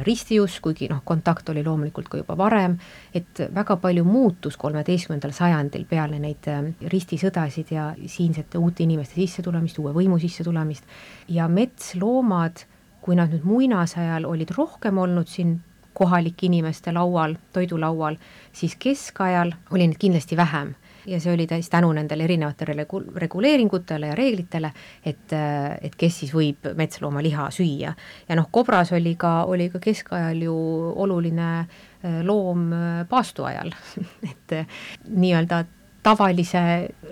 ristius, 0.01 0.55
kuigi 0.65 0.87
noh, 0.89 1.03
kontakt 1.05 1.51
oli 1.53 1.61
loomulikult 1.61 2.07
ka 2.09 2.17
juba 2.17 2.33
varem, 2.39 2.73
et 3.13 3.43
väga 3.53 3.75
palju 3.83 4.01
muutus 4.07 4.57
kolmeteistkümnendal 4.57 5.35
sajandil 5.37 5.85
peale 5.89 6.17
neid 6.19 6.49
äh, 6.49 6.71
ristisõdasid 6.89 7.75
ja 7.75 7.91
siinsete 8.01 8.57
uute 8.57 8.83
inimeste 8.87 9.19
sissetulemist, 9.21 9.77
uue 9.83 9.93
võimu 9.93 10.17
sissetulemist. 10.21 10.89
Ja 11.29 11.45
metsloomad, 11.51 12.65
kui 13.01 13.17
nad 13.17 13.31
nüüd 13.33 13.45
muinasajal 13.47 14.25
olid 14.29 14.53
rohkem 14.57 14.97
olnud 15.01 15.27
siin 15.27 15.57
kohalike 15.93 16.45
inimeste 16.47 16.93
laual, 16.95 17.35
toidulaual, 17.53 18.15
siis 18.55 18.77
keskajal 18.79 19.51
oli 19.71 19.87
neid 19.87 19.99
kindlasti 19.99 20.37
vähem 20.39 20.75
ja 21.05 21.19
see 21.19 21.33
oli 21.33 21.47
täis 21.47 21.69
tänu 21.69 21.91
nendele 21.93 22.23
erinevatele 22.23 22.75
regu-, 22.83 23.03
reguleeringutele 23.15 24.11
ja 24.11 24.15
reeglitele, 24.15 24.71
et, 25.05 25.33
et 25.81 25.95
kes 25.97 26.19
siis 26.23 26.33
võib 26.35 26.71
metsloomaliha 26.77 27.49
süüa. 27.51 27.93
ja 28.29 28.37
noh, 28.37 28.49
kobras 28.51 28.93
oli 28.93 29.15
ka, 29.19 29.43
oli 29.49 29.69
ka 29.73 29.81
keskajal 29.81 30.43
ju 30.45 30.55
oluline 30.95 31.49
äh, 31.59 32.21
loom 32.23 32.71
äh, 32.73 33.03
paastu 33.09 33.47
ajal 33.49 33.73
et 34.31 34.57
äh, 34.57 34.81
nii-öelda 35.09 35.63
tavalise 36.03 36.61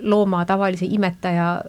looma, 0.02 0.44
tavalise 0.46 0.86
imetaja 0.86 1.60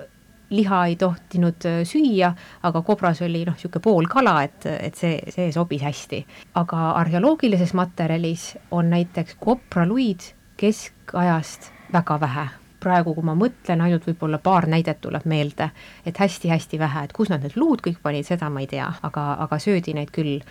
liha 0.52 0.86
ei 0.86 0.96
tohtinud 1.00 1.68
süüa, 1.88 2.34
aga 2.64 2.82
kobras 2.86 3.22
oli 3.26 3.46
noh, 3.48 3.56
niisugune 3.56 3.84
poolkala, 3.84 4.36
et, 4.44 4.68
et 4.68 4.96
see, 5.00 5.18
see 5.32 5.52
sobis 5.56 5.82
hästi. 5.82 6.26
aga 6.60 6.92
arheoloogilises 7.02 7.74
materjalis 7.74 8.52
on 8.72 8.90
näiteks 8.90 9.38
kopraluid 9.40 10.34
keskajast 10.58 11.72
väga 11.94 12.20
vähe. 12.20 12.48
praegu, 12.82 13.14
kui 13.14 13.24
ma 13.24 13.36
mõtlen, 13.38 13.82
ainult 13.86 14.08
võib-olla 14.10 14.40
paar 14.42 14.66
näidet 14.66 14.98
tuleb 15.02 15.26
meelde, 15.30 15.68
et 16.06 16.18
hästi-hästi 16.18 16.80
vähe, 16.82 17.04
et 17.06 17.12
kus 17.14 17.30
nad 17.30 17.44
need 17.46 17.54
luud 17.56 17.82
kõik 17.86 18.00
panid, 18.02 18.26
seda 18.26 18.50
ma 18.50 18.64
ei 18.64 18.68
tea, 18.68 18.88
aga, 19.06 19.26
aga 19.46 19.60
söödi 19.62 19.94
neid 19.94 20.10
küll. 20.12 20.42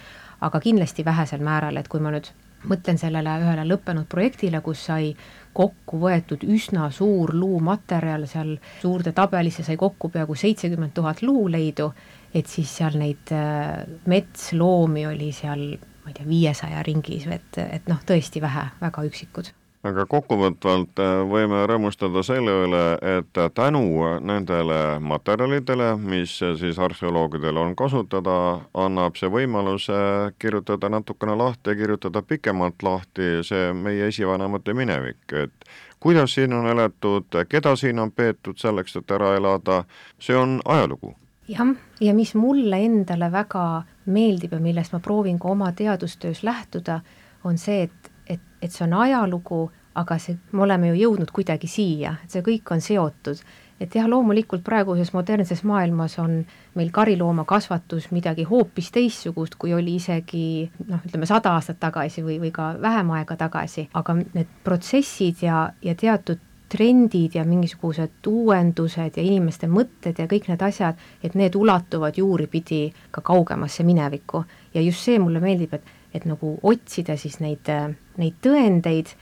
aga 0.40 0.60
kindlasti 0.60 1.04
vähesel 1.04 1.42
määral, 1.44 1.76
et 1.76 1.88
kui 1.88 2.00
ma 2.00 2.12
nüüd 2.14 2.30
mõtlen 2.70 2.98
sellele 2.98 3.34
ühele 3.42 3.64
lõppenud 3.68 4.06
projektile, 4.08 4.60
kus 4.60 4.84
sai 4.86 5.14
kokku 5.52 6.00
võetud 6.00 6.44
üsna 6.46 6.90
suur 6.94 7.34
luumaterjal, 7.34 8.26
seal 8.30 8.56
suurde 8.80 9.12
tabelisse 9.16 9.64
sai 9.66 9.76
kokku 9.80 10.08
peaaegu 10.14 10.36
seitsekümmend 10.38 10.94
tuhat 10.94 11.22
luuleidu, 11.22 11.90
et 12.34 12.46
siis 12.46 12.76
seal 12.80 12.98
neid 13.00 13.32
äh, 13.34 13.86
metsloomi 14.10 15.06
oli 15.10 15.32
seal 15.36 15.64
ma 16.00 16.12
ei 16.12 16.16
tea, 16.16 16.28
viiesaja 16.28 16.82
ringis, 16.86 17.26
et, 17.30 17.58
et 17.60 17.88
noh, 17.90 18.00
tõesti 18.06 18.42
vähe, 18.42 18.70
väga 18.80 19.04
üksikud 19.08 19.50
aga 19.86 20.04
kokkuvõtvalt 20.06 21.00
äh, 21.00 21.12
võime 21.28 21.62
rõõmustada 21.68 22.22
selle 22.26 22.52
üle, 22.66 22.82
et 23.16 23.40
tänu 23.54 23.84
nendele 24.20 24.98
materjalidele, 25.00 25.94
mis 25.96 26.34
siis 26.60 26.78
arheoloogidel 26.78 27.56
on 27.56 27.76
kasutada, 27.76 28.34
annab 28.74 29.16
see 29.16 29.30
võimaluse 29.32 30.00
kirjutada 30.38 30.90
natukene 30.92 31.36
lahti 31.40 31.72
ja 31.72 31.80
kirjutada 31.80 32.22
pikemalt 32.22 32.82
lahti 32.82 33.40
see 33.46 33.72
meie 33.72 34.10
esivanemate 34.12 34.76
minevik, 34.76 35.24
et 35.32 35.72
kuidas 36.00 36.34
siin 36.34 36.52
on 36.52 36.66
elatud, 36.66 37.40
keda 37.48 37.76
siin 37.76 37.98
on 37.98 38.12
peetud 38.12 38.60
selleks, 38.60 38.96
et 38.96 39.10
ära 39.10 39.34
elada, 39.36 39.84
see 40.18 40.36
on 40.36 40.60
ajalugu. 40.64 41.14
Jah, 41.50 41.72
ja 42.00 42.14
mis 42.14 42.34
mulle 42.38 42.78
endale 42.84 43.30
väga 43.32 43.64
meeldib 44.06 44.52
ja 44.54 44.60
millest 44.62 44.92
ma 44.94 45.00
proovin 45.02 45.38
ka 45.38 45.48
oma 45.50 45.72
teadustöös 45.72 46.44
lähtuda, 46.46 47.00
on 47.44 47.58
see, 47.58 47.88
et, 47.88 48.09
et 48.62 48.72
see 48.72 48.84
on 48.86 48.94
ajalugu, 49.00 49.70
aga 49.94 50.18
see, 50.22 50.38
me 50.52 50.64
oleme 50.66 50.92
ju 50.92 51.00
jõudnud 51.00 51.32
kuidagi 51.34 51.68
siia, 51.70 52.16
et 52.24 52.30
see 52.30 52.44
kõik 52.46 52.72
on 52.74 52.80
seotud. 52.84 53.42
et 53.80 53.94
jah, 53.96 54.04
loomulikult 54.04 54.60
praeguses 54.60 55.14
modernses 55.14 55.62
maailmas 55.64 56.18
on 56.20 56.42
meil 56.76 56.90
kariloomakasvatus 56.92 58.10
midagi 58.12 58.44
hoopis 58.44 58.90
teistsugust, 58.92 59.54
kui 59.56 59.72
oli 59.72 59.94
isegi 59.96 60.68
noh, 60.84 61.00
ütleme 61.06 61.26
sada 61.26 61.54
aastat 61.56 61.80
tagasi 61.80 62.20
või, 62.20 62.36
või 62.42 62.50
ka 62.52 62.74
vähem 62.80 63.10
aega 63.16 63.38
tagasi, 63.40 63.88
aga 63.94 64.18
need 64.20 64.52
protsessid 64.64 65.40
ja, 65.46 65.70
ja 65.82 65.94
teatud 65.94 66.44
trendid 66.70 67.34
ja 67.34 67.44
mingisugused 67.44 68.26
uuendused 68.26 69.16
ja 69.16 69.22
inimeste 69.22 69.66
mõtted 69.66 70.20
ja 70.20 70.28
kõik 70.30 70.50
need 70.50 70.62
asjad, 70.62 71.00
et 71.24 71.34
need 71.34 71.56
ulatuvad 71.58 72.20
juuripidi 72.20 72.82
ka 73.10 73.24
kaugemasse 73.26 73.84
minevikku. 73.84 74.44
ja 74.74 74.80
just 74.80 75.02
see 75.02 75.18
mulle 75.18 75.40
meeldib, 75.40 75.74
et 75.74 75.84
et 76.14 76.26
nagu 76.26 76.56
otsida 76.66 77.16
siis 77.20 77.38
neid, 77.42 77.68
neid 78.18 78.38
tõendeid 78.42 79.14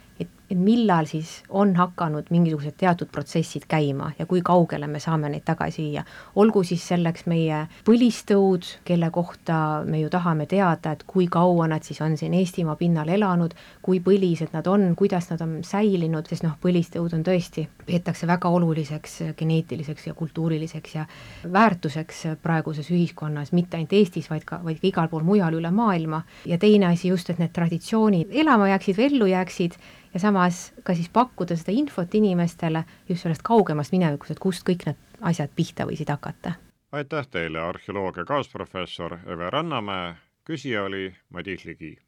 et 0.50 0.58
millal 0.58 1.06
siis 1.06 1.42
on 1.48 1.74
hakanud 1.76 2.30
mingisugused 2.32 2.78
teatud 2.80 3.10
protsessid 3.12 3.66
käima 3.68 4.12
ja 4.18 4.26
kui 4.26 4.40
kaugele 4.44 4.86
me 4.88 5.00
saame 5.00 5.28
neid 5.28 5.44
tagasi 5.44 5.82
viia. 5.82 6.04
olgu 6.36 6.62
siis 6.64 6.86
selleks 6.88 7.26
meie 7.26 7.66
põlistõud, 7.84 8.64
kelle 8.84 9.10
kohta 9.10 9.82
me 9.84 10.00
ju 10.00 10.10
tahame 10.10 10.46
teada, 10.46 10.92
et 10.92 11.04
kui 11.06 11.26
kaua 11.26 11.68
nad 11.68 11.84
siis 11.84 12.00
on 12.00 12.16
siin 12.16 12.34
Eestimaa 12.34 12.76
pinnal 12.76 13.08
elanud, 13.08 13.54
kui 13.82 14.00
põlised 14.00 14.52
nad 14.52 14.66
on, 14.66 14.94
kuidas 14.96 15.30
nad 15.30 15.42
on 15.44 15.58
säilinud, 15.64 16.28
sest 16.28 16.46
noh, 16.46 16.56
põlistõud 16.62 17.14
on 17.14 17.24
tõesti, 17.26 17.66
peetakse 17.86 18.26
väga 18.26 18.48
oluliseks 18.48 19.18
geneetiliseks 19.36 20.06
ja 20.06 20.14
kultuuriliseks 20.14 20.94
ja 20.94 21.06
väärtuseks 21.52 22.24
praeguses 22.42 22.90
ühiskonnas, 22.90 23.52
mitte 23.52 23.76
ainult 23.76 23.92
Eestis, 23.92 24.30
vaid 24.30 24.48
ka, 24.48 24.62
vaid 24.64 24.80
ka 24.80 24.88
igal 24.88 25.12
pool 25.12 25.26
mujal 25.28 25.60
üle 25.60 25.70
maailma. 25.70 26.22
ja 26.46 26.58
teine 26.58 26.86
asi 26.86 27.08
just, 27.08 27.30
et 27.30 27.38
need 27.38 27.52
traditsioonid 27.52 28.32
elama 28.32 28.68
jääksid 28.68 28.96
või 28.96 29.08
ellu 29.12 29.26
jääksid 29.26 29.78
ja 30.14 30.20
samas 30.20 30.72
ka 30.82 30.94
siis 30.94 31.08
pakkuda 31.08 31.56
seda 31.56 31.72
infot 31.72 32.14
inimestele 32.14 32.84
just 33.08 33.22
sellest 33.22 33.42
kaugemast 33.42 33.92
minevikust, 33.92 34.30
et 34.30 34.42
kust 34.42 34.66
kõik 34.68 34.86
need 34.86 34.96
asjad 35.20 35.52
pihta 35.56 35.86
võisid 35.88 36.10
hakata. 36.10 36.52
aitäh 36.92 37.26
teile, 37.26 37.60
arheoloogia 37.60 38.24
kaasprofessor 38.24 39.18
Eve 39.26 39.50
Rannamäe, 39.50 40.14
küsija 40.44 40.82
oli 40.82 41.14
Madis 41.30 41.64
Ligi. 41.64 41.98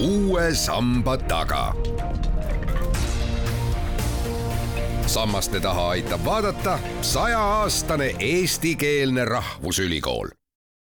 uue 0.00 0.54
samba 0.54 1.16
taga. 1.16 1.74
sammaste 5.06 5.60
taha 5.60 5.88
aitab 5.88 6.24
vaadata 6.24 6.78
sajaaastane 7.02 8.14
eestikeelne 8.18 9.24
rahvusülikool 9.24 10.39